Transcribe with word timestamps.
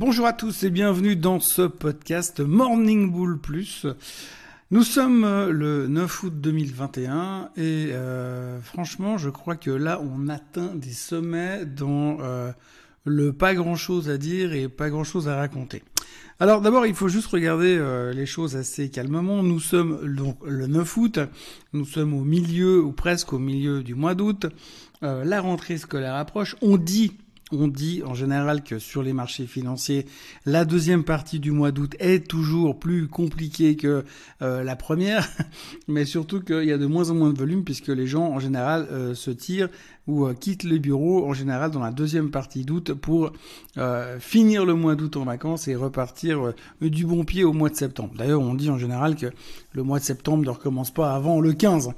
bonjour 0.00 0.24
à 0.24 0.32
tous 0.32 0.62
et 0.62 0.70
bienvenue 0.70 1.14
dans 1.14 1.40
ce 1.40 1.60
podcast 1.60 2.40
Morning 2.40 3.12
Bull 3.12 3.38
Plus. 3.38 3.86
Nous 4.70 4.82
sommes 4.82 5.24
euh, 5.24 5.50
le 5.50 5.88
9 5.88 6.22
août 6.22 6.32
2021 6.40 7.50
et 7.58 7.88
euh, 7.90 8.58
franchement 8.62 9.18
je 9.18 9.28
crois 9.28 9.56
que 9.56 9.70
là 9.70 10.00
on 10.02 10.28
atteint 10.28 10.74
des 10.74 10.92
sommets 10.92 11.66
dont 11.66 12.16
euh, 12.22 12.50
le 13.04 13.34
pas 13.34 13.52
grand 13.52 13.76
chose 13.76 14.08
à 14.08 14.16
dire 14.16 14.54
et 14.54 14.70
pas 14.70 14.88
grand 14.88 15.04
chose 15.04 15.28
à 15.28 15.36
raconter. 15.36 15.82
Alors 16.38 16.62
d'abord 16.62 16.86
il 16.86 16.94
faut 16.94 17.08
juste 17.08 17.26
regarder 17.26 17.78
les 18.14 18.24
choses 18.24 18.56
assez 18.56 18.88
calmement. 18.88 19.42
Nous 19.42 19.60
sommes 19.60 20.14
donc 20.16 20.38
le 20.46 20.66
9 20.66 20.96
août, 20.96 21.18
nous 21.74 21.84
sommes 21.84 22.14
au 22.14 22.24
milieu 22.24 22.82
ou 22.82 22.92
presque 22.92 23.34
au 23.34 23.38
milieu 23.38 23.82
du 23.82 23.94
mois 23.94 24.14
d'août. 24.14 24.46
la 25.02 25.40
rentrée 25.42 25.76
scolaire 25.76 26.14
approche. 26.14 26.56
On 26.62 26.78
dit 26.78 27.12
on 27.52 27.68
dit 27.68 28.02
en 28.04 28.14
général 28.14 28.62
que 28.62 28.78
sur 28.78 29.02
les 29.02 29.12
marchés 29.12 29.46
financiers, 29.46 30.06
la 30.46 30.64
deuxième 30.64 31.04
partie 31.04 31.40
du 31.40 31.50
mois 31.50 31.72
d'août 31.72 31.94
est 31.98 32.26
toujours 32.26 32.78
plus 32.78 33.08
compliquée 33.08 33.76
que 33.76 34.04
euh, 34.42 34.62
la 34.62 34.76
première, 34.76 35.28
mais 35.88 36.04
surtout 36.04 36.40
qu'il 36.40 36.64
y 36.64 36.72
a 36.72 36.78
de 36.78 36.86
moins 36.86 37.10
en 37.10 37.14
moins 37.14 37.32
de 37.32 37.38
volume 37.38 37.64
puisque 37.64 37.88
les 37.88 38.06
gens 38.06 38.26
en 38.28 38.38
général 38.38 38.88
euh, 38.90 39.14
se 39.14 39.30
tirent 39.30 39.68
ou 40.10 40.26
euh, 40.26 40.34
quittent 40.34 40.64
le 40.64 40.78
bureau 40.78 41.26
en 41.26 41.32
général 41.32 41.70
dans 41.70 41.80
la 41.80 41.90
deuxième 41.90 42.30
partie 42.30 42.64
d'août 42.64 42.92
pour 42.94 43.32
finir 44.18 44.66
le 44.66 44.74
mois 44.74 44.94
d'août 44.94 45.16
en 45.16 45.24
vacances 45.24 45.68
et 45.68 45.74
repartir 45.74 46.52
du 46.82 47.06
bon 47.06 47.24
pied 47.24 47.44
au 47.44 47.52
mois 47.52 47.70
de 47.70 47.76
septembre. 47.76 48.12
D'ailleurs, 48.18 48.40
on 48.40 48.54
dit 48.54 48.68
en 48.68 48.76
général 48.76 49.16
que 49.16 49.26
le 49.72 49.82
mois 49.82 50.00
de 50.00 50.04
septembre 50.04 50.44
ne 50.44 50.50
recommence 50.50 50.90
pas 50.90 51.14
avant 51.14 51.40
le 51.40 51.52
15. 51.52 51.90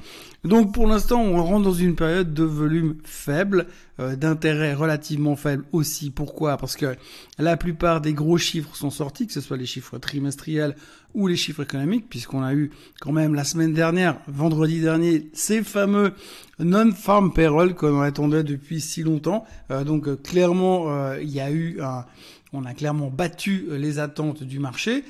Donc 0.44 0.72
pour 0.74 0.86
l'instant, 0.86 1.20
on 1.20 1.42
rentre 1.42 1.64
dans 1.64 1.72
une 1.72 1.96
période 1.96 2.34
de 2.34 2.44
volume 2.44 2.96
faible, 3.04 3.66
d'intérêt 3.98 4.74
relativement 4.74 5.34
faible 5.34 5.64
aussi. 5.72 6.10
Pourquoi? 6.10 6.56
Parce 6.56 6.76
que 6.76 6.94
la 7.38 7.56
plupart 7.56 8.00
des 8.00 8.12
gros 8.12 8.38
chiffres 8.38 8.76
sont 8.76 8.90
sortis, 8.90 9.26
que 9.26 9.32
ce 9.32 9.40
soit 9.40 9.56
les 9.56 9.66
chiffres 9.66 9.98
trimestriels 9.98 10.76
ou 11.14 11.26
les 11.26 11.36
chiffres 11.36 11.62
économiques, 11.62 12.08
puisqu'on 12.08 12.42
a 12.42 12.54
eu 12.54 12.70
quand 13.00 13.12
même 13.12 13.34
la 13.34 13.44
semaine 13.44 13.72
dernière, 13.72 14.16
vendredi 14.28 14.80
dernier, 14.80 15.30
ces 15.32 15.62
fameux 15.62 16.12
non-farm 16.58 17.32
payroll 17.32 17.74
qu'on 17.74 18.00
attendait 18.00 18.44
depuis 18.44 18.80
si 18.80 19.02
longtemps. 19.02 19.44
Euh, 19.70 19.84
donc 19.84 20.08
euh, 20.08 20.16
clairement, 20.16 20.86
euh, 20.88 21.20
il 21.20 21.30
y 21.30 21.40
a 21.40 21.50
eu 21.50 21.80
un, 21.80 22.04
on 22.52 22.64
a 22.64 22.74
clairement 22.74 23.08
battu 23.08 23.66
les 23.70 23.98
attentes 23.98 24.42
du 24.42 24.58
marché, 24.58 25.04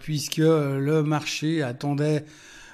puisque 0.00 0.38
le 0.38 1.02
marché 1.02 1.62
attendait 1.62 2.24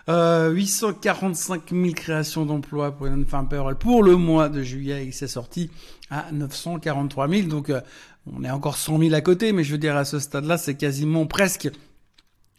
845 0.07 1.71
000 1.73 1.93
créations 1.93 2.47
d'emplois 2.47 2.93
pour 2.93 3.07
les 3.07 3.13
non-farm 3.13 3.49
payroll 3.49 3.77
pour 3.77 4.05
le 4.05 4.15
mois 4.17 4.49
de 4.49 4.63
juillet, 4.63 5.05
il 5.05 5.13
s'est 5.13 5.27
sorti 5.27 5.69
à 6.11 6.31
943 6.31 7.29
000. 7.29 7.49
Donc 7.49 7.73
on 8.33 8.45
est 8.45 8.51
encore 8.51 8.77
100 8.77 9.01
000 9.01 9.15
à 9.15 9.21
côté, 9.21 9.53
mais 9.53 9.65
je 9.65 9.73
veux 9.73 9.79
dire 9.79 9.97
à 9.97 10.05
ce 10.05 10.21
stade-là, 10.21 10.59
c'est 10.59 10.77
quasiment 10.77 11.27
presque 11.27 11.69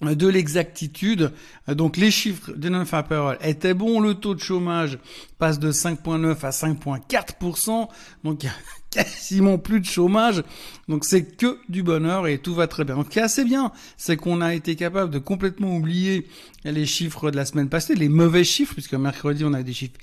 de 0.02 0.28
l'exactitude. 0.28 1.32
Donc 1.68 1.98
les 1.98 2.12
chiffres 2.12 2.52
de 2.52 2.70
non-farm 2.70 3.38
étaient 3.42 3.74
bons. 3.74 4.00
Le 4.00 4.16
taux 4.16 4.36
de 4.36 4.40
chômage 4.40 5.00
passe 5.38 5.60
de 5.60 5.72
5,9 5.72 6.46
à 6.46 6.50
5,4%. 6.50 7.88
Donc 8.24 8.44
il 8.44 8.48
y 8.48 8.50
a 8.50 8.54
quasiment 9.04 9.58
plus 9.58 9.80
de 9.80 9.86
chômage. 9.86 10.44
Donc 10.88 11.06
c'est 11.06 11.24
que 11.24 11.58
du 11.70 11.84
bonheur 11.84 12.28
et 12.28 12.38
tout 12.38 12.54
va 12.54 12.68
très 12.68 12.84
bien. 12.84 12.96
Donc 12.96 13.06
ce 13.06 13.12
qui 13.12 13.20
est 13.20 13.24
assez 13.24 13.46
bien, 13.46 13.72
c'est 13.98 14.18
qu'on 14.18 14.42
a 14.42 14.54
été 14.54 14.76
capable 14.76 15.12
de 15.12 15.20
complètement 15.20 15.76
oublier 15.76 16.28
les 16.66 16.86
chiffres 16.86 17.32
de 17.32 17.36
la 17.36 17.46
semaine 17.46 17.70
passée, 17.70 17.96
les 17.96 18.10
mauvais 18.10 18.44
chiffres, 18.44 18.74
puisque 18.74 18.94
mercredi 18.94 19.44
on 19.46 19.54
a 19.54 19.64
des 19.64 19.74
chiffres 19.74 19.94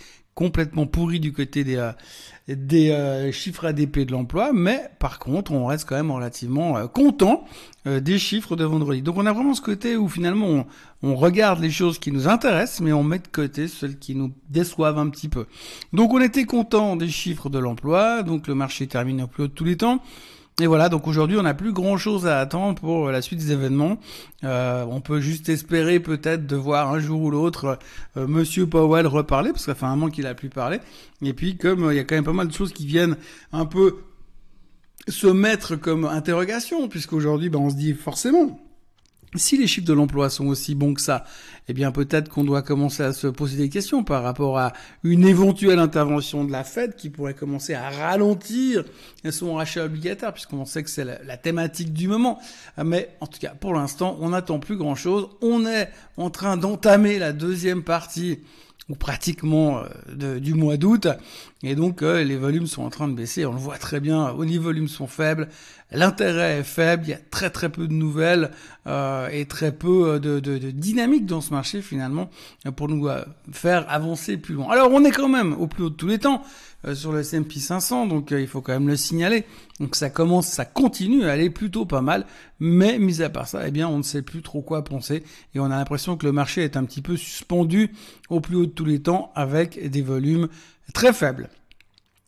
complètement 0.41 0.87
pourri 0.87 1.21
du 1.21 1.35
côté 1.35 1.65
des, 1.65 1.77
euh, 1.77 1.93
des 2.49 2.93
euh, 2.93 3.31
chiffres 3.31 3.67
ADP 3.67 4.07
de 4.07 4.13
l'emploi, 4.13 4.55
mais 4.55 4.89
par 4.99 5.19
contre, 5.19 5.53
on 5.53 5.67
reste 5.67 5.87
quand 5.87 5.97
même 5.97 6.11
relativement 6.11 6.79
euh, 6.79 6.87
content 6.87 7.45
des 7.87 8.19
chiffres 8.19 8.57
de 8.57 8.65
vendredi. 8.65 9.01
Donc 9.01 9.17
on 9.17 9.25
a 9.25 9.33
vraiment 9.33 9.55
ce 9.55 9.63
côté 9.63 9.97
où 9.97 10.07
finalement 10.07 10.67
on, 11.03 11.15
regarde 11.15 11.61
les 11.61 11.71
choses 11.71 11.99
qui 11.99 12.13
nous 12.13 12.29
intéressent, 12.29 12.81
mais 12.81 12.93
on 12.93 13.03
met 13.03 13.19
de 13.19 13.29
côté 13.29 13.69
celles 13.69 13.99
qui 13.99 14.15
nous 14.15 14.33
déçoivent 14.51 14.99
un 14.99 15.09
petit 15.09 15.29
peu. 15.29 15.47
Donc 15.95 16.13
on 16.13 16.21
était 16.21 16.45
content 16.45 16.97
des 16.97 17.09
chiffres 17.09 17.49
de 17.49 17.59
l'emploi, 17.59 18.23
donc 18.23 18.49
le 18.49 18.55
marché 18.55 18.87
termine 18.87 19.23
au 19.23 19.27
plus 19.27 19.45
haut 19.45 19.49
de 19.49 19.53
tous 19.53 19.65
les 19.65 19.79
temps. 19.79 20.03
Et 20.61 20.67
voilà, 20.67 20.91
donc 20.91 21.07
aujourd'hui, 21.07 21.39
on 21.39 21.43
n'a 21.43 21.55
plus 21.55 21.73
grand-chose 21.73 22.27
à 22.27 22.39
attendre 22.39 22.79
pour 22.79 23.09
euh, 23.09 23.13
la 23.13 23.23
suite 23.23 23.39
des 23.39 23.53
événements. 23.53 23.99
Euh, 24.45 24.85
on 24.91 25.01
peut 25.01 25.21
juste 25.21 25.49
espérer 25.49 26.01
peut-être 26.01 26.47
de 26.47 26.57
voir 26.57 26.93
un 26.93 26.99
jour 26.99 27.23
ou 27.23 27.31
l'autre 27.31 27.79
euh, 28.19 28.27
Monsieur 28.27 28.67
Powell 28.67 29.07
reparler, 29.07 29.53
parce 29.53 29.65
que 29.65 29.73
ça 29.73 29.75
fait 29.75 29.87
un 29.87 29.97
moment 29.97 30.11
qu'il 30.11 30.27
a 30.27 30.35
plus 30.35 30.51
parlé. 30.51 30.81
Et 31.23 31.33
puis, 31.33 31.57
comme 31.57 31.91
il 31.91 31.97
y 31.97 31.99
a 31.99 32.05
quand 32.05 32.15
même 32.15 32.25
pas 32.25 32.35
mal 32.35 32.49
de 32.49 32.53
choses 32.53 32.75
qui 32.75 32.85
viennent 32.85 33.17
un 33.53 33.65
peu 33.65 34.01
se 35.09 35.29
mettre 35.29 35.77
comme 35.77 36.05
interrogation, 36.05 36.89
puisqu'aujourd'hui, 36.89 37.49
ben, 37.49 37.59
on 37.59 37.71
se 37.71 37.77
dit 37.77 37.95
forcément, 37.95 38.61
si 39.37 39.57
les 39.57 39.67
chiffres 39.67 39.87
de 39.87 39.93
l'emploi 39.93 40.29
sont 40.29 40.47
aussi 40.47 40.75
bons 40.75 40.95
que 40.95 41.01
ça, 41.01 41.25
eh 41.69 41.73
bien 41.73 41.93
peut-être 41.93 42.29
qu'on 42.29 42.43
doit 42.43 42.63
commencer 42.63 43.03
à 43.03 43.13
se 43.13 43.29
poser 43.29 43.57
des 43.57 43.69
questions 43.69 44.03
par 44.03 44.23
rapport 44.23 44.59
à 44.59 44.73
une 45.05 45.27
éventuelle 45.27 45.79
intervention 45.79 46.45
de 46.45 46.51
la 46.51 46.65
Fed 46.65 46.97
qui 46.97 47.11
pourrait 47.11 47.35
commencer 47.35 47.75
à 47.75 47.91
ralentir 47.91 48.85
son 49.31 49.55
rachat 49.55 49.85
obligataire, 49.85 50.33
puisqu'on 50.33 50.65
sait 50.65 50.83
que 50.83 50.91
c'est 50.91 51.05
la, 51.05 51.37
thématique 51.37 51.93
du 51.93 52.09
moment. 52.09 52.41
Mais 52.83 53.11
en 53.21 53.27
tout 53.27 53.39
cas, 53.39 53.55
pour 53.59 53.75
l'instant, 53.75 54.19
on 54.21 54.31
n'attend 54.31 54.59
plus 54.59 54.77
grand-chose. 54.77 55.29
On 55.43 55.65
est 55.65 55.91
en 56.17 56.31
train 56.31 56.57
d'entamer 56.57 57.19
la 57.19 57.33
deuxième 57.33 57.83
partie 57.83 58.41
ou 58.91 58.97
pratiquement 58.97 59.83
euh, 60.21 60.41
du 60.41 60.53
mois 60.53 60.77
d'août. 60.77 61.07
Et 61.63 61.75
donc 61.75 62.03
euh, 62.03 62.25
les 62.25 62.37
volumes 62.37 62.67
sont 62.67 62.83
en 62.83 62.91
train 62.91 63.07
de 63.07 63.15
baisser. 63.15 63.47
On 63.47 63.53
le 63.53 63.59
voit 63.59 63.79
très 63.79 64.01
bien. 64.01 64.37
Les 64.45 64.59
volumes 64.59 64.89
sont 64.89 65.07
faibles. 65.07 65.49
L'intérêt 65.93 66.59
est 66.59 66.65
faible. 66.65 67.05
Il 67.07 67.11
y 67.11 67.15
a 67.15 67.19
très 67.31 67.51
très 67.51 67.69
peu 67.69 67.87
de 67.87 67.93
nouvelles 67.93 68.51
euh, 68.87 69.29
et 69.29 69.47
très 69.47 69.73
peu 69.73 70.19
de, 70.19 70.41
de, 70.41 70.59
dynamique 70.71 71.25
dans 71.25 71.41
ce 71.41 71.55
marché 71.55 71.83
finalement 71.83 72.31
pour 72.77 72.89
nous 72.89 73.09
faire 73.53 73.89
avancer 73.89 74.37
plus 74.37 74.55
loin. 74.55 74.71
Alors 74.71 74.91
on 74.93 75.05
est 75.05 75.13
quand 75.13 75.29
même 75.29 75.53
au 75.53 75.69
plus 75.69 75.85
haut 75.85 75.91
de 75.91 75.95
tous 75.95 76.09
les 76.09 76.19
temps. 76.19 76.43
Euh, 76.87 76.95
sur 76.95 77.13
le 77.13 77.21
S&P 77.21 77.61
500, 77.61 78.07
donc 78.07 78.33
euh, 78.33 78.41
il 78.41 78.47
faut 78.47 78.63
quand 78.63 78.73
même 78.73 78.89
le 78.89 78.97
signaler. 78.97 79.45
Donc 79.81 79.95
ça 79.95 80.09
commence, 80.09 80.47
ça 80.47 80.65
continue 80.65 81.25
à 81.25 81.33
aller 81.33 81.51
plutôt 81.51 81.85
pas 81.85 82.01
mal, 82.01 82.25
mais 82.59 82.99
mis 82.99 83.21
à 83.21 83.29
part 83.29 83.47
ça, 83.47 83.69
eh 83.69 83.71
bien 83.71 83.87
on 83.87 83.99
ne 83.99 84.03
sait 84.03 84.23
plus 84.23 84.41
trop 84.41 84.63
quoi 84.63 84.83
penser 84.83 85.23
et 85.55 85.61
on 85.61 85.67
a 85.67 85.77
l'impression 85.77 86.17
que 86.17 86.25
le 86.25 86.33
marché 86.33 86.65
est 86.65 86.79
un 86.79 86.85
petit 86.85 87.03
peu 87.03 87.19
suspendu 87.19 87.93
au 88.31 88.41
plus 88.41 88.57
haut 88.57 88.65
de 88.65 88.71
tous 88.81 88.87
les 88.87 89.03
temps 89.03 89.31
avec 89.35 89.91
des 89.91 90.01
volumes 90.01 90.49
très 90.95 91.13
faibles. 91.13 91.51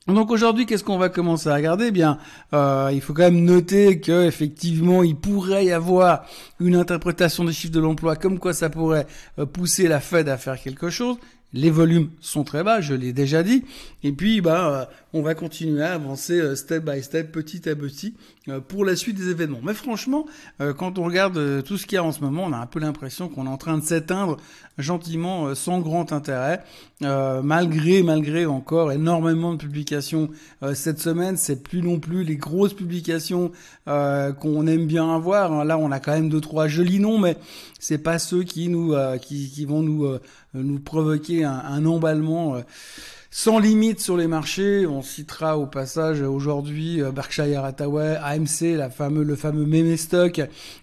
Donc 0.07 0.31
aujourd'hui, 0.31 0.67
qu'est-ce 0.67 0.85
qu'on 0.85 0.99
va 0.99 1.09
commencer 1.09 1.49
à 1.49 1.55
regarder? 1.55 1.87
Eh 1.87 1.91
Bien, 1.91 2.19
euh, 2.53 2.91
il 2.93 3.01
faut 3.01 3.15
quand 3.15 3.23
même 3.23 3.43
noter 3.43 4.01
que 4.01 4.27
effectivement, 4.27 5.03
il 5.03 5.17
pourrait 5.17 5.65
y 5.65 5.73
avoir 5.73 6.27
une 6.61 6.77
interprétation 6.77 7.45
des 7.45 7.55
chiffres 7.55 7.73
de 7.73 7.81
l'emploi 7.81 8.17
comme 8.17 8.39
quoi 8.39 8.53
ça 8.53 8.69
pourrait 8.69 9.07
pousser 9.55 9.89
la 9.89 10.01
Fed 10.01 10.29
à 10.29 10.37
faire 10.37 10.61
quelque 10.61 10.91
chose. 10.91 11.17
Les 11.55 11.71
volumes 11.71 12.09
sont 12.21 12.45
très 12.45 12.65
bas, 12.65 12.81
je 12.81 12.95
l'ai 12.95 13.13
déjà 13.13 13.43
dit. 13.43 13.65
Et 14.05 14.13
puis, 14.13 14.41
bah, 14.41 14.71
euh, 14.71 14.85
on 15.13 15.21
va 15.21 15.35
continuer 15.35 15.83
à 15.83 15.93
avancer 15.93 16.41
euh, 16.41 16.57
step 16.57 16.85
by 16.85 17.03
step, 17.03 17.31
petit 17.31 17.69
à 17.69 17.77
petit, 17.77 18.15
euh, 18.49 18.61
pour 18.61 18.87
la 18.87 18.97
suite 18.97 19.17
des 19.17 19.29
événements. 19.29 19.61
Mais 19.63 19.75
franchement, 19.75 20.27
quand 20.79 20.99
on 20.99 21.05
regarde 21.05 21.63
tout 21.65 21.77
ce 21.77 21.87
qu'il 21.87 21.97
y 21.97 21.99
a 21.99 22.05
en 22.05 22.13
ce 22.13 22.21
moment, 22.21 22.45
on 22.45 22.53
a 22.53 22.57
un 22.57 22.67
peu 22.67 22.81
l'impression 22.81 23.29
qu'on 23.29 23.47
est 23.47 23.51
en 23.51 23.59
train 23.59 23.77
de 23.77 23.85
s'éteindre 23.85 24.39
gentiment, 24.79 25.55
sans 25.55 25.81
grand 25.81 26.13
intérêt, 26.13 26.63
malgré, 27.01 28.03
malgré 28.03 28.47
encore 28.47 28.93
énormément 28.93 29.53
de 29.53 29.59
publications 29.59 30.31
cette 30.75 31.01
semaine. 31.01 31.37
C'est 31.37 31.63
plus 31.63 31.83
non 31.83 31.99
plus 31.99 32.25
les 32.25 32.37
grosses 32.37 32.75
publications 32.75 33.51
qu'on 33.87 34.67
aime 34.67 34.87
bien 34.87 35.15
avoir. 35.15 35.65
Là, 35.65 35.79
on 35.79 35.91
a 35.91 36.01
quand 36.01 36.13
même 36.13 36.29
deux 36.29 36.41
trois 36.41 36.69
jolis 36.69 37.01
noms, 37.01 37.19
mais 37.19 37.37
c'est 37.79 37.99
pas 37.99 38.19
ceux 38.19 38.45
qui 38.45 38.69
nous, 38.69 38.95
qui, 39.21 39.51
qui, 39.51 39.65
vont 39.65 39.83
nous 39.83 40.19
nous 40.55 40.81
provoquer 40.81 41.45
un, 41.45 41.59
un 41.59 41.85
emballement 41.87 42.63
sans 43.35 43.59
limite 43.59 43.99
sur 43.99 44.19
les 44.19 44.29
marchés. 44.29 44.87
On 44.87 45.01
citera 45.01 45.59
au 45.59 45.67
passage 45.67 46.21
aujourd'hui 46.21 47.01
euh, 47.01 47.11
Berkshire 47.11 47.65
Hathaway, 47.65 48.17
AMC, 48.23 48.77
la 48.77 48.91
fameux, 48.91 49.25
le 49.25 49.37
fameux 49.37 49.65
meme 49.65 49.97
stock, 49.97 50.41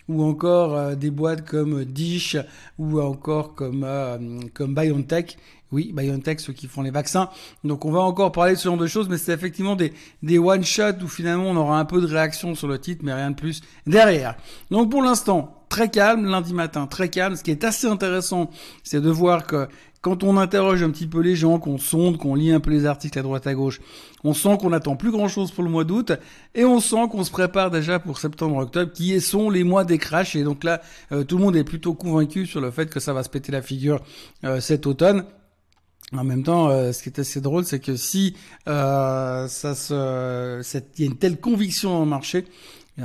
ou 0.10 0.24
encore 0.24 0.76
euh, 0.76 0.96
des 0.96 1.12
boîtes 1.12 1.46
comme 1.46 1.86
Dish, 1.86 2.36
ou 2.80 3.00
encore 3.00 3.54
comme, 3.54 3.84
euh, 3.86 4.18
comme 4.56 4.74
BioNTech. 4.74 5.38
Oui, 5.72 5.94
BioNTech, 5.94 6.40
ceux 6.40 6.54
qui 6.54 6.66
font 6.66 6.82
les 6.82 6.90
vaccins. 6.90 7.30
Donc 7.64 7.86
on 7.86 7.92
va 7.92 8.00
encore 8.00 8.32
parler 8.32 8.54
de 8.54 8.58
ce 8.58 8.64
genre 8.68 8.78
de 8.78 8.88
choses, 8.88 9.08
mais 9.08 9.20
c'est 9.20 9.34
effectivement 9.34 9.76
des, 9.76 9.94
des 10.24 10.40
one-shots 10.40 11.04
où 11.04 11.08
finalement 11.08 11.52
on 11.52 11.56
aura 11.56 11.80
un 11.80 11.86
peu 11.86 12.02
de 12.02 12.08
réaction 12.08 12.56
sur 12.56 12.68
le 12.68 12.80
titre, 12.80 13.02
mais 13.06 13.14
rien 13.14 13.30
de 13.30 13.36
plus 13.36 13.62
derrière. 13.86 14.36
Donc 14.72 14.90
pour 14.90 15.04
l'instant, 15.04 15.59
très 15.80 15.90
calme, 15.90 16.26
lundi 16.26 16.54
matin, 16.54 16.88
très 16.88 17.08
calme. 17.08 17.38
Ce 17.38 17.44
qui 17.44 17.52
est 17.52 17.64
assez 17.64 17.88
intéressant, 17.88 18.50
c'est 18.84 19.00
de 19.00 19.10
voir 19.10 19.48
que 19.48 19.70
quand 20.02 20.26
on 20.26 20.36
interroge 20.36 20.84
un 20.84 20.90
petit 20.90 21.08
peu 21.08 21.22
les 21.22 21.38
gens, 21.38 21.58
qu'on 21.58 21.78
sonde, 21.78 22.18
qu'on 22.18 22.36
lit 22.36 22.52
un 22.52 22.60
peu 22.60 22.70
les 22.70 22.86
articles 22.86 23.18
à 23.18 23.22
droite 23.22 23.48
à 23.48 23.54
gauche, 23.54 23.80
on 24.26 24.34
sent 24.34 24.58
qu'on 24.60 24.74
attend 24.74 24.98
plus 24.98 25.10
grand 25.10 25.30
chose 25.30 25.52
pour 25.52 25.64
le 25.64 25.70
mois 25.70 25.86
d'août 25.86 26.12
et 26.54 26.66
on 26.66 26.82
sent 26.82 27.08
qu'on 27.10 27.24
se 27.24 27.32
prépare 27.32 27.72
déjà 27.72 27.98
pour 27.98 28.20
septembre-octobre 28.20 28.92
qui 28.92 29.22
sont 29.22 29.50
les 29.50 29.64
mois 29.64 29.86
des 29.86 29.98
crashs 29.98 30.36
et 30.36 30.44
donc 30.44 30.66
là 30.66 30.82
euh, 31.14 31.24
tout 31.24 31.38
le 31.38 31.44
monde 31.46 31.56
est 31.56 31.64
plutôt 31.64 31.94
convaincu 31.94 32.46
sur 32.46 32.60
le 32.60 32.72
fait 32.72 32.90
que 32.90 33.00
ça 33.00 33.14
va 33.14 33.24
se 33.24 33.30
péter 33.30 33.54
la 33.54 33.62
figure 33.62 34.02
euh, 34.44 34.60
cet 34.60 34.86
automne. 34.86 35.24
En 36.12 36.24
même 36.24 36.44
temps, 36.44 36.70
euh, 36.70 36.92
ce 36.92 37.04
qui 37.04 37.10
est 37.10 37.20
assez 37.20 37.40
drôle, 37.40 37.64
c'est 37.64 37.80
que 37.80 37.96
si 37.96 38.36
ça 38.66 39.48
se, 39.48 40.62
il 40.98 41.06
y 41.06 41.08
a 41.08 41.12
une 41.12 41.18
telle 41.18 41.40
conviction 41.40 41.92
dans 41.92 42.04
le 42.04 42.10
marché, 42.10 42.46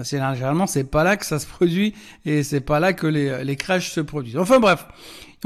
généralement 0.02 0.66
c'est 0.66 0.84
pas 0.84 1.04
là 1.04 1.16
que 1.16 1.24
ça 1.26 1.38
se 1.38 1.46
produit 1.46 1.94
et 2.24 2.42
c'est 2.42 2.60
pas 2.60 2.80
là 2.80 2.92
que 2.92 3.06
les, 3.06 3.44
les 3.44 3.56
crashs 3.56 3.90
se 3.90 4.00
produisent. 4.00 4.38
Enfin 4.38 4.58
bref, 4.58 4.86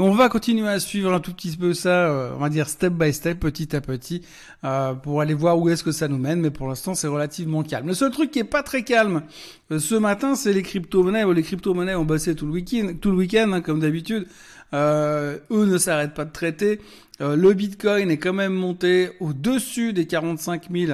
on 0.01 0.11
va 0.11 0.29
continuer 0.29 0.69
à 0.69 0.79
suivre 0.79 1.11
un 1.11 1.19
tout 1.19 1.33
petit 1.33 1.57
peu 1.57 1.73
ça, 1.73 2.07
euh, 2.07 2.31
on 2.37 2.39
va 2.39 2.47
dire 2.47 2.69
step 2.69 2.93
by 2.93 3.13
step, 3.13 3.37
petit 3.37 3.75
à 3.75 3.81
petit, 3.81 4.21
euh, 4.63 4.93
pour 4.93 5.19
aller 5.19 5.33
voir 5.33 5.59
où 5.59 5.67
est-ce 5.67 5.83
que 5.83 5.91
ça 5.91 6.07
nous 6.07 6.17
mène. 6.17 6.39
Mais 6.39 6.51
pour 6.51 6.69
l'instant, 6.69 6.95
c'est 6.95 7.09
relativement 7.09 7.63
calme. 7.63 7.87
Le 7.87 7.93
seul 7.93 8.09
truc 8.09 8.31
qui 8.31 8.39
est 8.39 8.45
pas 8.45 8.63
très 8.63 8.83
calme 8.83 9.23
euh, 9.71 9.79
ce 9.79 9.95
matin, 9.95 10.35
c'est 10.35 10.53
les 10.53 10.63
crypto-monnaies. 10.63 11.25
Les 11.33 11.43
crypto-monnaies 11.43 11.95
ont 11.95 12.05
bossé 12.05 12.33
tout 12.33 12.45
le 12.45 12.53
week-end, 12.53 12.93
tout 12.99 13.11
le 13.11 13.17
week-end 13.17 13.51
hein, 13.51 13.59
comme 13.59 13.81
d'habitude. 13.81 14.25
eux 14.73 15.41
ne 15.51 15.77
s'arrêtent 15.77 16.13
pas 16.13 16.25
de 16.25 16.31
traiter. 16.31 16.79
le 17.19 17.53
Bitcoin 17.53 18.09
est 18.09 18.19
quand 18.19 18.33
même 18.33 18.53
monté 18.53 19.09
au-dessus 19.19 19.91
des 19.91 20.07
45 20.07 20.69
000 20.71 20.93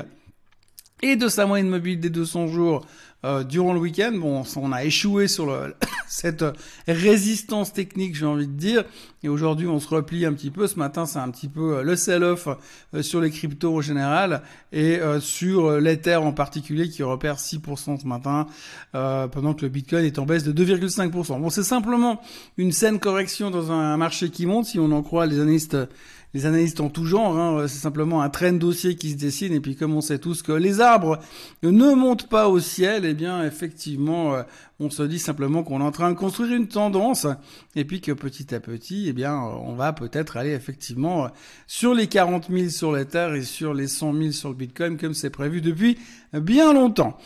et 1.01 1.15
de 1.15 1.27
sa 1.27 1.45
moyenne 1.45 1.69
mobile 1.69 1.99
des 1.99 2.09
200 2.09 2.47
jours 2.47 2.85
euh, 3.23 3.43
durant 3.43 3.73
le 3.73 3.79
week-end. 3.79 4.13
Bon, 4.15 4.43
on 4.55 4.71
a 4.71 4.83
échoué 4.83 5.27
sur 5.27 5.45
le, 5.45 5.75
cette 6.07 6.45
résistance 6.87 7.73
technique, 7.73 8.15
j'ai 8.15 8.25
envie 8.25 8.47
de 8.47 8.53
dire. 8.53 8.83
Et 9.23 9.29
aujourd'hui, 9.29 9.67
on 9.67 9.79
se 9.79 9.87
replie 9.87 10.25
un 10.25 10.33
petit 10.33 10.51
peu. 10.51 10.67
Ce 10.67 10.77
matin, 10.77 11.05
c'est 11.05 11.19
un 11.19 11.29
petit 11.29 11.47
peu 11.47 11.77
euh, 11.77 11.83
le 11.83 11.95
sell-off 11.95 12.47
euh, 12.93 13.01
sur 13.01 13.21
les 13.21 13.31
cryptos 13.31 13.77
en 13.77 13.81
général 13.81 14.41
et 14.71 14.99
sur 15.19 15.71
l'Ether 15.79 16.17
en 16.17 16.33
particulier 16.33 16.89
qui 16.89 17.01
repère 17.01 17.37
6% 17.37 18.01
ce 18.01 18.07
matin, 18.07 18.45
pendant 18.91 19.53
que 19.53 19.61
le 19.61 19.69
Bitcoin 19.69 20.03
est 20.03 20.19
en 20.19 20.25
baisse 20.25 20.43
de 20.43 20.51
2,5%. 20.51 21.39
Bon, 21.39 21.49
c'est 21.49 21.63
simplement 21.63 22.21
une 22.57 22.71
saine 22.71 22.99
correction 22.99 23.51
dans 23.51 23.71
un 23.71 23.95
marché 23.95 24.29
qui 24.29 24.45
monte, 24.45 24.65
si 24.65 24.79
on 24.79 24.91
en 24.91 25.01
croit 25.01 25.27
les 25.27 25.39
analystes 25.39 25.77
les 26.35 26.45
analystes 26.45 26.81
en 26.81 26.89
tout 26.89 27.05
genre, 27.05 27.39
hein, 27.39 27.65
c'est 27.65 27.79
simplement 27.79 28.21
un 28.21 28.29
train 28.29 28.51
dossier 28.51 28.97
qui 28.97 29.11
se 29.11 29.15
dessine, 29.15 29.53
et 29.53 29.61
puis 29.61 29.77
comme 29.77 29.95
on 29.95 30.01
sait 30.01 30.19
tous 30.19 30.41
que 30.41 30.51
les 30.51 30.81
arbres 30.81 31.17
ne 31.63 31.95
montent 31.95 32.27
pas 32.27 32.49
au 32.49 32.59
ciel, 32.59 33.05
eh 33.05 33.13
bien 33.13 33.45
effectivement, 33.45 34.35
euh, 34.35 34.43
on 34.79 34.89
se 34.89 35.03
dit 35.03 35.19
simplement 35.19 35.63
qu'on 35.63 35.79
est 35.79 35.83
en 35.83 35.91
train 35.91 36.11
de 36.11 36.17
construire 36.17 36.53
une 36.53 36.67
tendance, 36.67 37.27
et 37.75 37.85
puis 37.85 38.01
que 38.01 38.11
petit 38.11 38.53
à 38.53 38.59
petit, 38.59 39.05
eh 39.07 39.13
bien, 39.13 39.35
on 39.37 39.75
va 39.75 39.93
peut-être 39.93 40.37
aller 40.37 40.51
effectivement 40.51 41.29
sur 41.67 41.93
les 41.93 42.07
40 42.07 42.47
000 42.49 42.69
sur 42.69 42.91
l'Ether 42.91 43.33
et 43.35 43.43
sur 43.43 43.73
les 43.73 43.87
100 43.87 44.13
000 44.13 44.31
sur 44.31 44.49
le 44.49 44.55
Bitcoin, 44.55 44.97
comme 44.97 45.13
c'est 45.13 45.29
prévu 45.29 45.61
depuis 45.61 45.97
bien 46.33 46.73
longtemps. 46.73 47.17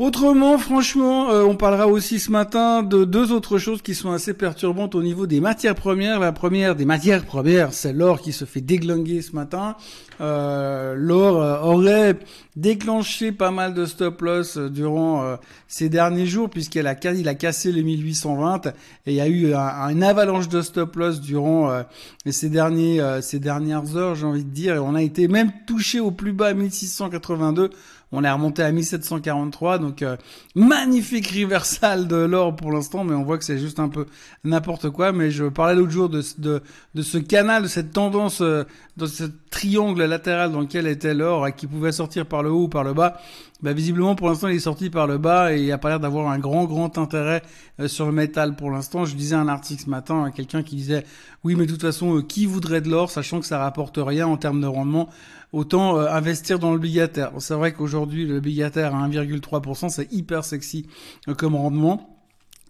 Autrement, 0.00 0.56
franchement, 0.56 1.30
euh, 1.30 1.42
on 1.42 1.56
parlera 1.56 1.86
aussi 1.86 2.20
ce 2.20 2.30
matin 2.30 2.82
de 2.82 3.04
deux 3.04 3.32
autres 3.32 3.58
choses 3.58 3.82
qui 3.82 3.94
sont 3.94 4.12
assez 4.12 4.32
perturbantes 4.32 4.94
au 4.94 5.02
niveau 5.02 5.26
des 5.26 5.40
matières 5.40 5.74
premières. 5.74 6.20
La 6.20 6.32
première 6.32 6.74
des 6.74 6.86
matières 6.86 7.26
premières, 7.26 7.74
c'est 7.74 7.92
l'or 7.92 8.22
qui 8.22 8.32
se 8.32 8.46
fait 8.46 8.62
déglinguer 8.62 9.20
ce 9.20 9.32
matin. 9.32 9.76
Euh, 10.22 10.94
l'or 10.96 11.42
euh, 11.42 11.60
aurait 11.60 12.18
déclenché 12.56 13.30
pas 13.30 13.50
mal 13.50 13.74
de 13.74 13.84
stop 13.84 14.22
loss 14.22 14.56
durant 14.56 15.36
ces 15.68 15.90
derniers 15.90 16.26
jours 16.26 16.48
puisqu'il 16.48 16.86
a, 16.86 16.94
cassé 16.94 17.70
les 17.70 17.82
1820 17.82 18.66
et 18.66 18.72
il 19.06 19.14
y 19.14 19.20
a 19.20 19.28
eu 19.28 19.54
un, 19.54 20.02
avalanche 20.02 20.48
de 20.48 20.60
stop 20.60 20.96
loss 20.96 21.20
durant 21.20 21.84
ces 22.26 22.50
derniers 22.50 23.00
ces 23.22 23.38
dernières 23.38 23.96
heures, 23.96 24.14
j'ai 24.14 24.26
envie 24.26 24.44
de 24.44 24.50
dire, 24.50 24.74
et 24.74 24.78
on 24.78 24.94
a 24.94 25.02
été 25.02 25.28
même 25.28 25.52
touché 25.66 26.00
au 26.00 26.10
plus 26.10 26.32
bas 26.32 26.52
1682 26.52 27.70
on 28.12 28.24
est 28.24 28.30
remonté 28.30 28.62
à 28.62 28.72
1743, 28.72 29.78
donc 29.78 30.02
euh, 30.02 30.16
magnifique 30.56 31.28
reversal 31.28 32.08
de 32.08 32.16
l'or 32.16 32.56
pour 32.56 32.72
l'instant, 32.72 33.04
mais 33.04 33.14
on 33.14 33.22
voit 33.22 33.38
que 33.38 33.44
c'est 33.44 33.58
juste 33.58 33.78
un 33.78 33.88
peu 33.88 34.06
n'importe 34.42 34.90
quoi. 34.90 35.12
Mais 35.12 35.30
je 35.30 35.44
parlais 35.44 35.76
l'autre 35.76 35.92
jour 35.92 36.08
de, 36.08 36.22
de, 36.38 37.02
ce 37.02 37.18
canal, 37.18 37.62
de 37.62 37.68
cette 37.68 37.92
tendance, 37.92 38.40
euh, 38.40 38.64
de 38.96 39.06
ce 39.06 39.24
triangle 39.50 40.02
latéral 40.04 40.50
dans 40.50 40.60
lequel 40.60 40.88
était 40.88 41.14
l'or, 41.14 41.54
qui 41.54 41.68
pouvait 41.68 41.92
sortir 41.92 42.26
par 42.26 42.42
le 42.42 42.50
haut 42.50 42.64
ou 42.64 42.68
par 42.68 42.82
le 42.82 42.94
bas. 42.94 43.20
Bah, 43.62 43.74
visiblement, 43.74 44.14
pour 44.14 44.28
l'instant, 44.28 44.48
il 44.48 44.56
est 44.56 44.60
sorti 44.60 44.88
par 44.90 45.06
le 45.06 45.18
bas 45.18 45.54
et 45.54 45.62
il 45.62 45.70
a 45.70 45.78
pas 45.78 45.90
l'air 45.90 46.00
d'avoir 46.00 46.30
un 46.30 46.38
grand, 46.38 46.64
grand 46.64 46.98
intérêt 46.98 47.42
euh, 47.78 47.86
sur 47.86 48.06
le 48.06 48.12
métal 48.12 48.56
pour 48.56 48.70
l'instant. 48.70 49.04
Je 49.04 49.14
disais 49.14 49.36
un 49.36 49.48
article 49.48 49.84
ce 49.84 49.90
matin 49.90 50.32
quelqu'un 50.34 50.64
qui 50.64 50.74
disait, 50.74 51.04
oui, 51.44 51.54
mais 51.54 51.66
de 51.66 51.70
toute 51.70 51.82
façon, 51.82 52.22
qui 52.22 52.46
voudrait 52.46 52.80
de 52.80 52.88
l'or, 52.88 53.10
sachant 53.10 53.38
que 53.38 53.46
ça 53.46 53.58
rapporte 53.58 53.98
rien 53.98 54.26
en 54.26 54.36
termes 54.36 54.60
de 54.60 54.66
rendement 54.66 55.10
autant 55.52 55.98
euh, 55.98 56.08
investir 56.08 56.58
dans 56.58 56.72
l'obligataire. 56.72 57.32
C'est 57.38 57.54
vrai 57.54 57.72
qu'aujourd'hui, 57.72 58.26
l'obligataire 58.26 58.94
à 58.94 59.08
1,3%, 59.08 59.88
c'est 59.88 60.12
hyper 60.12 60.44
sexy 60.44 60.86
euh, 61.28 61.34
comme 61.34 61.54
rendement. 61.54 62.19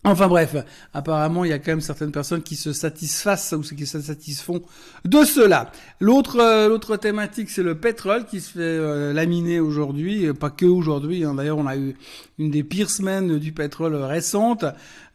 Enfin 0.03 0.29
bref, 0.29 0.57
apparemment 0.95 1.45
il 1.45 1.51
y 1.51 1.53
a 1.53 1.59
quand 1.59 1.73
même 1.73 1.83
certaines 1.83 2.11
personnes 2.11 2.43
qui 2.43 2.57
se 2.57 2.73
satisfassent 2.73 3.53
ou 3.53 3.61
qui 3.61 3.87
se 3.87 4.01
satisfont 4.01 4.63
de 5.05 5.25
cela. 5.25 5.71
L'autre 6.01 6.41
euh, 6.41 6.69
l'autre 6.69 6.97
thématique 6.97 7.51
c'est 7.51 7.63
le 7.63 7.75
pétrole 7.75 8.25
qui 8.25 8.41
se 8.41 8.53
fait 8.53 9.13
laminer 9.13 9.61
aujourd'hui, 9.61 10.33
pas 10.33 10.49
que 10.49 10.65
aujourd'hui. 10.65 11.25
Hein. 11.25 11.35
D'ailleurs 11.35 11.59
on 11.59 11.67
a 11.67 11.77
eu 11.77 11.97
une 12.39 12.51
des 12.51 12.65
pires 12.65 12.89
semaines 12.89 13.39
du 13.39 13.53
pétrole 13.53 13.95
récente. 13.95 14.65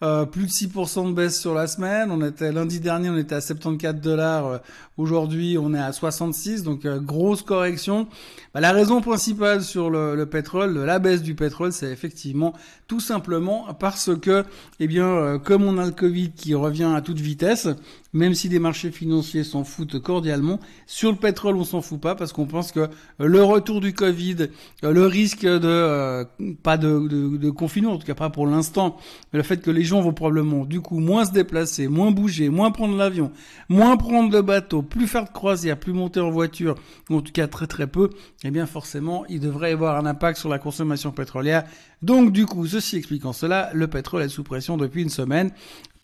Euh, 0.04 0.26
plus 0.26 0.46
de 0.46 0.52
6% 0.52 1.08
de 1.08 1.14
baisse 1.14 1.40
sur 1.40 1.54
la 1.54 1.68
semaine. 1.68 2.12
On 2.12 2.22
était 2.22 2.52
lundi 2.52 2.82
dernier, 2.82 3.10
on 3.10 3.18
était 3.18 3.36
à 3.36 3.42
74 3.42 4.02
dollars. 4.02 4.46
Euh, 4.46 4.58
aujourd'hui, 4.98 5.58
on 5.58 5.74
est 5.74 5.80
à 5.80 5.94
66, 5.94 6.64
donc 6.64 6.86
euh, 6.86 7.00
grosse 7.00 7.42
correction. 7.42 8.08
Bah, 8.54 8.60
la 8.60 8.74
raison 8.74 9.00
principale 9.00 9.64
sur 9.64 9.90
le, 9.90 10.26
pétrole, 10.26 10.78
la 10.78 11.00
baisse 11.00 11.22
du 11.22 11.34
pétrole, 11.34 11.72
c'est 11.72 11.92
effectivement 11.92 12.54
tout 12.88 13.00
simplement 13.00 13.74
parce 13.80 14.12
que, 14.20 14.44
eh 14.80 14.88
bien, 14.88 15.40
comme 15.44 15.64
on 15.64 15.78
a 15.78 15.86
le 15.86 15.92
Covid 15.92 16.32
qui 16.32 16.54
revient 16.54 16.92
à 16.96 17.02
toute 17.02 17.20
vitesse, 17.20 17.68
même 18.16 18.34
si 18.34 18.48
les 18.48 18.60
marchés 18.60 18.92
financiers 18.92 19.44
s'en 19.44 19.66
foutent 19.66 20.00
cordialement. 20.00 20.60
Sur 20.88 21.12
le 21.12 21.18
pétrole, 21.18 21.58
on 21.58 21.66
s'en 21.66 21.82
fout 21.82 22.00
pas 22.00 22.16
parce 22.16 22.32
qu'on 22.32 22.46
pense 22.46 22.72
que 22.72 22.80
euh, 22.80 22.88
le 23.20 23.44
retour 23.44 23.82
du 23.82 23.94
Covid, 23.94 24.48
euh, 24.84 24.92
le 24.94 25.06
risque 25.06 25.46
de 25.46 25.60
euh, 25.64 26.24
pas 26.64 26.78
de, 26.78 27.08
de, 27.08 27.36
de, 27.36 27.50
confinement, 27.50 27.92
en 27.92 27.98
tout 27.98 28.08
cas 28.08 28.16
pas 28.16 28.30
pour 28.30 28.48
l'instant, 28.48 28.96
le 29.34 29.44
fait 29.44 29.58
que 29.62 29.70
les 29.70 29.84
gens 29.84 30.02
vont 30.02 30.14
probablement 30.14 30.64
du 30.64 30.80
coup 30.80 31.00
moins 31.00 31.26
se 31.26 31.34
déplacer, 31.34 31.90
moins 31.90 32.12
bouger, 32.12 32.48
moins 32.48 32.72
prendre 32.72 32.96
l'avion, 32.96 33.32
moins 33.68 33.98
prendre 33.98 34.32
le 34.32 34.42
bateau, 34.42 34.82
plus 34.82 35.08
faire 35.08 35.26
de 35.26 35.32
croisière, 35.32 35.78
plus 35.78 35.94
monter 35.94 36.22
en 36.22 36.32
voiture, 36.32 36.76
ou 37.10 37.18
en 37.18 37.22
tout 37.22 37.34
cas 37.34 37.48
très 37.48 37.68
très 37.68 37.86
peu, 37.86 38.12
eh 38.46 38.50
bien 38.50 38.66
forcément, 38.66 39.26
il 39.28 39.42
devrait 39.42 39.72
y 39.72 39.74
avoir 39.74 39.98
un 39.98 40.06
impact 40.06 40.40
sur 40.40 40.48
la 40.48 40.58
consommation 40.58 41.12
pétrolière. 41.12 41.66
Donc 42.02 42.32
du 42.32 42.46
coup, 42.46 42.66
ceci 42.66 42.96
expliquant 42.96 43.34
cela, 43.34 43.72
le 43.74 43.88
pétrole 43.88 44.22
est 44.22 44.30
sous 44.30 44.44
pression 44.44 44.78
depuis 44.78 45.02
une 45.02 45.10
semaine 45.10 45.52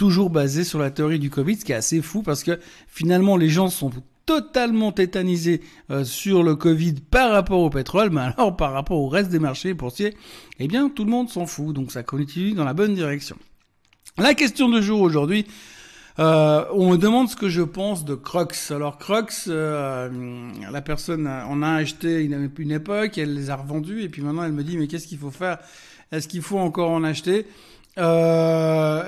toujours 0.02 0.32
basé 0.32 0.64
sur 0.64 0.80
la 0.80 0.90
théorie 0.90 1.20
du 1.20 1.30
Covid, 1.30 1.58
ce 1.58 1.64
qui 1.64 1.74
est 1.74 1.76
assez 1.76 2.02
fou 2.02 2.24
parce 2.24 2.44
que 2.44 2.60
finalement 2.88 3.38
les 3.38 3.50
gens 3.50 3.70
sont 3.70 3.92
totalement 4.26 4.92
tétanisés 4.92 5.62
euh, 5.92 6.04
sur 6.04 6.42
le 6.42 6.56
Covid 6.56 6.96
par 7.12 7.30
rapport 7.30 7.60
au 7.60 7.70
pétrole, 7.70 8.10
mais 8.10 8.22
alors 8.22 8.58
par 8.58 8.74
rapport 8.74 8.98
au 8.98 9.10
reste 9.10 9.30
des 9.30 9.38
marchés 9.38 9.76
boursiers, 9.76 10.18
eh 10.58 10.68
bien 10.68 10.90
tout 10.90 11.06
le 11.06 11.12
monde 11.12 11.30
s'en 11.30 11.46
fout, 11.46 11.76
donc 11.76 11.92
ça 11.92 12.02
continue 12.02 12.54
dans 12.54 12.64
la 12.64 12.74
bonne 12.74 12.96
direction. 12.96 13.38
La 14.18 14.34
question 14.34 14.70
de 14.70 14.82
jour 14.82 15.02
aujourd'hui, 15.02 15.46
euh, 16.18 16.66
on 16.74 16.90
me 16.90 16.98
demande 16.98 17.30
ce 17.30 17.36
que 17.36 17.48
je 17.48 17.62
pense 17.62 18.04
de 18.04 18.16
Crocs. 18.16 18.72
Alors 18.72 18.98
Crocs, 18.98 19.34
euh, 19.50 20.50
la 20.72 20.82
personne, 20.82 21.30
on 21.48 21.62
a 21.62 21.74
acheté 21.74 22.24
une, 22.24 22.50
une 22.58 22.72
époque, 22.72 23.20
elle 23.20 23.36
les 23.36 23.52
a 23.52 23.56
revendus 23.56 24.02
et 24.02 24.10
puis 24.10 24.24
maintenant 24.24 24.46
elle 24.46 24.54
me 24.54 24.64
dit 24.64 24.80
mais 24.80 24.88
qu'est-ce 24.88 25.06
qu'il 25.06 25.20
faut 25.20 25.30
faire? 25.30 25.60
Est-ce 26.12 26.28
qu'il 26.28 26.42
faut 26.42 26.58
encore 26.58 26.90
en 26.90 27.04
acheter? 27.04 27.46
Euh, 28.00 29.04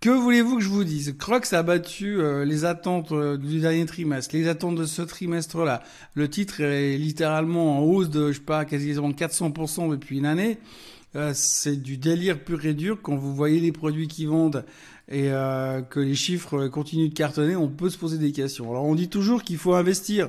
que 0.00 0.10
voulez-vous 0.10 0.56
que 0.56 0.62
je 0.62 0.68
vous 0.68 0.84
dise? 0.84 1.14
Crocs 1.18 1.52
a 1.52 1.62
battu 1.62 2.20
euh, 2.20 2.44
les 2.44 2.64
attentes 2.64 3.12
euh, 3.12 3.36
du 3.36 3.60
dernier 3.60 3.86
trimestre, 3.86 4.36
les 4.36 4.46
attentes 4.46 4.76
de 4.76 4.84
ce 4.84 5.02
trimestre-là. 5.02 5.82
Le 6.14 6.28
titre 6.28 6.60
est 6.60 6.98
littéralement 6.98 7.78
en 7.78 7.82
hausse 7.82 8.10
de, 8.10 8.30
je 8.30 8.38
sais 8.38 8.44
pas, 8.44 8.64
quasiment 8.64 9.10
400% 9.10 9.90
depuis 9.90 10.18
une 10.18 10.26
année. 10.26 10.58
Euh, 11.16 11.32
c'est 11.34 11.76
du 11.76 11.96
délire 11.96 12.38
pur 12.38 12.64
et 12.66 12.74
dur. 12.74 12.98
Quand 13.02 13.16
vous 13.16 13.34
voyez 13.34 13.58
les 13.58 13.72
produits 13.72 14.06
qui 14.06 14.26
vendent 14.26 14.64
et 15.08 15.28
que 15.28 16.00
les 16.00 16.16
chiffres 16.16 16.66
continuent 16.66 17.10
de 17.10 17.14
cartonner, 17.14 17.54
on 17.54 17.68
peut 17.68 17.90
se 17.90 17.96
poser 17.96 18.18
des 18.18 18.32
questions. 18.32 18.68
Alors 18.72 18.84
on 18.86 18.96
dit 18.96 19.08
toujours 19.08 19.44
qu'il 19.44 19.56
faut 19.56 19.74
investir 19.74 20.28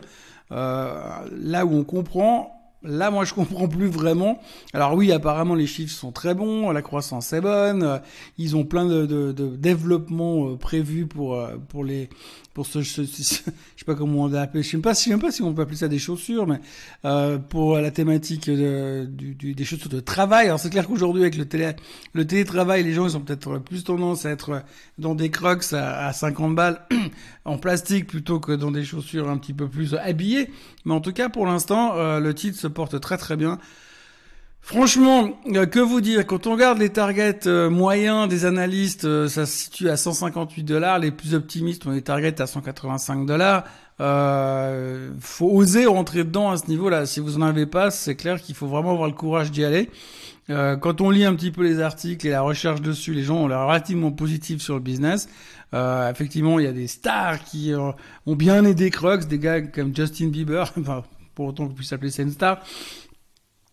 là 0.51 1.65
où 1.65 1.73
on 1.73 1.83
comprend 1.83 2.56
Là, 2.83 3.11
moi, 3.11 3.25
je 3.25 3.33
comprends 3.33 3.67
plus 3.67 3.87
vraiment. 3.87 4.39
Alors 4.73 4.93
oui, 4.93 5.11
apparemment, 5.11 5.55
les 5.55 5.67
chiffres 5.67 5.93
sont 5.93 6.11
très 6.11 6.33
bons, 6.33 6.69
la 6.71 6.81
croissance 6.81 7.33
est 7.33 7.41
bonne, 7.41 8.01
ils 8.37 8.55
ont 8.55 8.63
plein 8.63 8.85
de, 8.85 9.05
de, 9.05 9.31
de 9.31 9.55
développements 9.55 10.55
prévus 10.57 11.07
pour 11.07 11.41
pour 11.69 11.83
les 11.83 12.09
pour 12.57 12.65
ce, 12.65 12.81
je 12.81 13.03
sais 13.03 13.43
pas 13.85 13.93
comment 13.93 14.23
on 14.23 14.27
l'appelle, 14.29 14.63
je 14.63 14.69
sais 14.69 14.77
pas, 14.79 14.93
je 14.93 14.97
sais 14.97 15.17
pas 15.19 15.31
si 15.31 15.43
on 15.43 15.53
peut 15.53 15.61
appeler 15.61 15.77
ça 15.77 15.87
des 15.87 15.99
chaussures, 15.99 16.47
mais 16.47 16.59
euh, 17.05 17.37
pour 17.37 17.77
la 17.77 17.91
thématique 17.91 18.49
de, 18.49 19.05
du, 19.07 19.53
des 19.53 19.63
chaussures 19.63 19.91
de 19.91 19.99
travail. 19.99 20.47
Alors 20.47 20.59
c'est 20.59 20.71
clair 20.71 20.87
qu'aujourd'hui 20.87 21.21
avec 21.21 21.37
le 21.37 21.45
télé, 21.45 21.73
le 22.13 22.25
télétravail, 22.25 22.81
les 22.81 22.93
gens 22.93 23.07
ils 23.07 23.15
ont 23.15 23.19
peut-être 23.19 23.59
plus 23.59 23.83
tendance 23.83 24.25
à 24.25 24.31
être 24.31 24.63
dans 24.97 25.13
des 25.13 25.29
crocs 25.29 25.71
à, 25.71 26.07
à 26.07 26.13
50 26.13 26.55
balles 26.55 26.81
en 27.45 27.59
plastique 27.59 28.07
plutôt 28.07 28.39
que 28.39 28.53
dans 28.53 28.71
des 28.71 28.83
chaussures 28.83 29.29
un 29.29 29.37
petit 29.37 29.53
peu 29.53 29.67
plus 29.67 29.93
habillées. 29.93 30.49
Mais 30.83 30.95
en 30.95 30.99
tout 31.01 31.13
cas, 31.13 31.29
pour 31.29 31.45
l'instant, 31.45 31.95
euh, 31.95 32.19
le 32.19 32.33
titre 32.33 32.57
porte 32.67 32.99
très 32.99 33.17
très 33.17 33.35
bien. 33.35 33.59
Franchement, 34.67 35.29
euh, 35.55 35.65
que 35.65 35.79
vous 35.79 36.01
dire? 36.01 36.27
Quand 36.27 36.45
on 36.45 36.51
regarde 36.51 36.77
les 36.77 36.89
targets 36.89 37.47
euh, 37.47 37.69
moyens 37.69 38.27
des 38.27 38.43
analystes, 38.43 39.05
euh, 39.05 39.29
ça 39.29 39.45
se 39.45 39.57
situe 39.57 39.87
à 39.87 39.95
158 39.95 40.63
dollars. 40.63 40.99
Les 40.99 41.09
plus 41.11 41.35
optimistes 41.35 41.87
ont 41.87 41.93
des 41.93 42.01
targets 42.01 42.41
à 42.41 42.47
185 42.47 43.25
dollars. 43.25 43.63
Euh, 44.01 45.11
faut 45.21 45.47
oser 45.49 45.85
rentrer 45.85 46.25
dedans 46.25 46.49
à 46.49 46.57
ce 46.57 46.67
niveau-là. 46.67 47.05
Si 47.05 47.21
vous 47.21 47.37
en 47.37 47.43
avez 47.43 47.65
pas, 47.65 47.91
c'est 47.91 48.15
clair 48.15 48.41
qu'il 48.41 48.55
faut 48.55 48.67
vraiment 48.67 48.91
avoir 48.91 49.07
le 49.07 49.13
courage 49.13 49.51
d'y 49.51 49.63
aller. 49.63 49.89
Quand 50.49 51.01
on 51.01 51.09
lit 51.09 51.25
un 51.25 51.35
petit 51.35 51.51
peu 51.51 51.61
les 51.61 51.81
articles 51.81 52.25
et 52.25 52.29
la 52.29 52.41
recherche 52.41 52.81
dessus, 52.81 53.13
les 53.13 53.23
gens 53.23 53.35
ont 53.35 53.47
l'air 53.47 53.65
relativement 53.67 54.11
positifs 54.11 54.61
sur 54.61 54.75
le 54.75 54.79
business. 54.79 55.27
Effectivement, 55.73 56.57
il 56.57 56.63
y 56.63 56.69
a 56.69 56.71
des 56.71 56.87
stars 56.87 57.43
qui 57.43 57.73
ont 57.75 58.35
bien 58.35 58.63
aidé 58.63 58.89
Crocs, 58.89 59.27
des 59.27 59.39
gars 59.39 59.61
comme 59.61 59.93
Justin 59.93 60.27
Bieber, 60.27 60.73
pour 61.37 61.45
autant 61.45 61.67
qu'on 61.67 61.73
puisse 61.75 61.93
appeler 61.93 62.09
ça 62.09 62.23
une 62.23 62.31
star, 62.31 62.63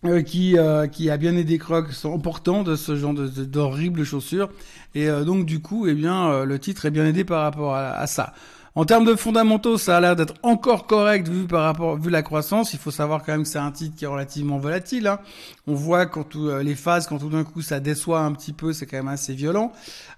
euh, 0.05 0.21
qui, 0.21 0.55
euh, 0.55 0.85
qui 0.85 1.09
a 1.09 1.17
bien 1.17 1.35
aidé 1.35 1.57
Crocs 1.57 2.05
en 2.05 2.19
portant 2.19 2.61
de 2.61 2.75
ce 2.75 2.95
genre 2.95 3.15
d'horribles 3.15 4.03
chaussures. 4.03 4.51
Et 4.93 5.07
donc, 5.07 5.47
du 5.47 5.61
coup, 5.61 5.87
eh 5.87 5.95
bien, 5.95 6.45
le 6.45 6.59
titre 6.59 6.85
est 6.85 6.91
bien 6.91 7.07
aidé 7.07 7.23
par 7.25 7.41
rapport 7.41 7.75
à 7.75 8.05
ça. 8.05 8.33
En 8.77 8.83
termes 8.83 9.05
de 9.05 9.15
fondamentaux, 9.15 9.77
ça 9.77 9.95
a 9.95 10.01
l'air 10.01 10.17
d'être 10.17 10.33
encore 10.43 10.85
correct 10.85 11.29
vu 11.29 11.47
par 11.47 11.63
rapport 11.63 11.95
vu 11.95 12.09
la 12.09 12.21
croissance. 12.21 12.73
Il 12.73 12.79
faut 12.79 12.91
savoir 12.91 13.23
quand 13.23 13.31
même 13.31 13.43
que 13.43 13.47
c'est 13.47 13.57
un 13.57 13.71
titre 13.71 13.95
qui 13.95 14.03
est 14.03 14.07
relativement 14.07 14.57
volatile. 14.57 15.07
Hein. 15.07 15.19
On 15.65 15.75
voit 15.75 16.05
quand 16.07 16.25
tout, 16.25 16.49
euh, 16.49 16.61
les 16.61 16.75
phases, 16.75 17.07
quand 17.07 17.17
tout 17.17 17.29
d'un 17.29 17.45
coup 17.45 17.61
ça 17.61 17.79
déçoit 17.79 18.19
un 18.19 18.33
petit 18.33 18.51
peu, 18.51 18.73
c'est 18.73 18.85
quand 18.85 18.97
même 18.97 19.07
assez 19.07 19.33
violent. 19.33 19.71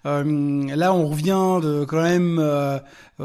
Euh, 0.08 0.76
là, 0.76 0.92
on 0.92 1.08
revient 1.08 1.60
de 1.62 1.86
quand 1.88 2.02
même. 2.02 2.40
Euh, 2.40 2.80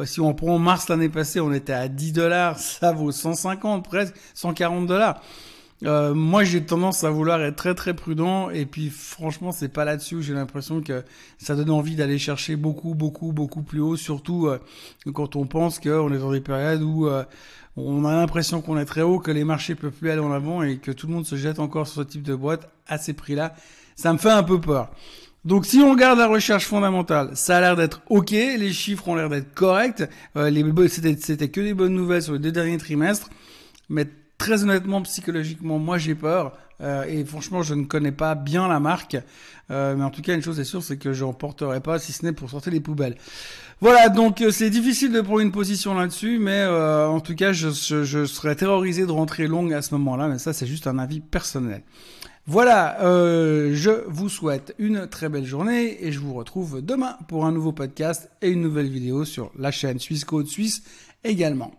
si 0.05 0.21
on 0.21 0.35
prend 0.35 0.59
mars 0.59 0.91
l'année 0.91 1.09
passée, 1.09 1.41
on 1.41 1.53
était 1.53 1.73
à 1.73 1.89
10 1.89 2.13
dollars, 2.13 2.59
ça 2.59 2.93
vaut 2.93 3.11
150 3.11 3.85
presque, 3.85 4.15
140 4.35 4.87
dollars. 4.87 5.23
Euh, 5.85 6.15
moi, 6.15 6.45
j'ai 6.45 6.65
tendance 6.65 7.03
à 7.03 7.11
vouloir 7.11 7.43
être 7.43 7.57
très 7.57 7.75
très 7.75 7.95
prudent 7.95 8.51
et 8.51 8.67
puis 8.67 8.89
franchement, 8.89 9.51
c'est 9.51 9.69
pas 9.69 9.85
là-dessus. 9.85 10.17
où 10.17 10.23
J'ai 10.23 10.35
l'impression 10.35 10.81
que 10.81 11.03
ça 11.39 11.57
donne 11.57 11.71
envie 11.71 11.97
d'aller 11.97 12.19
chercher 12.19 12.57
beaucoup 12.57 12.95
beaucoup 12.95 13.33
beaucoup 13.33 13.63
plus 13.63 13.81
haut, 13.81 13.97
surtout 13.97 14.47
euh, 14.47 14.59
quand 15.13 15.35
on 15.35 15.47
pense 15.47 15.81
qu'on 15.81 16.13
est 16.13 16.19
dans 16.19 16.33
des 16.33 16.41
périodes 16.41 16.83
où 16.83 17.09
euh, 17.09 17.25
on 17.77 18.05
a 18.05 18.15
l'impression 18.15 18.63
qu'on 18.63 18.79
est 18.79 18.85
très 18.85 19.03
haut, 19.03 19.19
que 19.19 19.31
les 19.31 19.45
marchés 19.45 19.75
peuvent 19.75 19.93
plus 19.93 20.11
aller 20.11 20.21
en 20.21 20.33
avant 20.33 20.63
et 20.63 20.77
que 20.77 20.93
tout 20.93 21.09
le 21.09 21.15
monde 21.15 21.27
se 21.27 21.37
jette 21.37 21.59
encore 21.59 21.87
sur 21.89 22.03
ce 22.03 22.09
type 22.09 22.23
de 22.23 22.35
boîte 22.35 22.71
à 22.87 22.99
ces 22.99 23.13
prix-là. 23.13 23.55
Ça 23.97 24.13
me 24.13 24.19
fait 24.19 24.31
un 24.31 24.43
peu 24.43 24.61
peur. 24.61 24.91
Donc 25.45 25.67
si 25.67 25.81
on 25.81 25.91
regarde 25.91 26.21
la 26.21 26.29
recherche 26.29 26.67
fondamentale, 26.67 27.31
ça 27.35 27.57
a 27.57 27.61
l'air 27.61 27.75
d'être 27.75 28.03
ok, 28.09 28.31
les 28.31 28.73
chiffres 28.73 29.09
ont 29.09 29.17
l'air 29.17 29.29
d'être 29.29 29.53
corrects, 29.55 30.05
euh, 30.37 30.87
c'était 30.89 31.49
que 31.49 31.61
des 31.61 31.75
bonnes 31.75 31.95
nouvelles 31.95 32.23
sur 32.23 32.35
les 32.35 32.39
deux 32.39 32.53
derniers 32.53 32.79
trimestres, 32.79 33.29
mais 33.89 34.07
très 34.43 34.65
honnêtement, 34.65 35.01
psychologiquement, 35.03 35.79
moi 35.79 35.99
j'ai 35.99 36.17
peur. 36.17 36.53
Euh, 36.81 37.05
et 37.05 37.25
franchement, 37.25 37.63
je 37.63 37.75
ne 37.75 37.85
connais 37.85 38.11
pas 38.11 38.35
bien 38.35 38.67
la 38.67 38.81
marque. 38.81 39.17
Euh, 39.71 39.95
mais 39.97 40.03
en 40.03 40.11
tout 40.11 40.21
cas, 40.21 40.35
une 40.35 40.43
chose 40.43 40.59
est 40.59 40.65
sûre, 40.65 40.83
c'est 40.83 40.97
que 40.97 41.13
je 41.13 41.25
n'en 41.25 41.33
porterai 41.33 41.79
pas, 41.79 42.01
si 42.01 42.13
ce 42.13 42.25
n'est 42.25 42.33
pour 42.33 42.51
sortir 42.51 42.73
les 42.73 42.81
poubelles. 42.81 43.17
Voilà, 43.81 44.09
donc 44.09 44.41
euh, 44.41 44.51
c'est 44.51 44.69
difficile 44.69 45.13
de 45.13 45.21
prendre 45.21 45.39
une 45.41 45.53
position 45.53 45.95
là-dessus, 45.95 46.39
mais 46.41 46.67
en 46.67 47.21
tout 47.21 47.37
cas, 47.37 47.53
je, 47.53 47.71
serais 47.71 48.57
terrorisé 48.57 49.07
de 49.07 49.13
rentrer 49.13 49.47
longue 49.47 49.73
à 49.73 49.81
ce 49.81 49.95
moment-là, 49.95 50.27
mais 50.27 50.39
ça, 50.39 50.53
c'est 50.53 50.67
juste 50.67 50.89
un 50.89 50.99
avis 50.99 51.21
personnel. 51.21 51.83
Voilà, 52.45 52.97
je 53.01 54.05
vous 54.09 54.29
souhaite 54.29 54.75
une 54.81 55.07
très 55.07 55.29
belle 55.29 55.47
journée 55.47 56.05
et 56.05 56.11
je 56.11 56.19
vous 56.19 56.35
retrouve 56.35 56.83
demain 56.83 57.17
pour 57.29 57.47
un 57.47 57.53
nouveau 57.53 57.71
podcast 57.71 58.29
et 58.43 58.49
une 58.49 58.61
nouvelle 58.61 58.89
vidéo 58.89 59.25
sur 59.25 59.53
la 59.57 59.71
chaîne 59.71 60.01
Suisse 60.01 60.25
Code 60.25 60.49
Suisse 60.49 60.83
également. 61.23 61.73